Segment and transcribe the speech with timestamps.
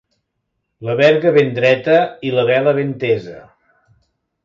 [0.87, 1.99] La verga ben dreta
[2.31, 3.41] i la vela ben tesa.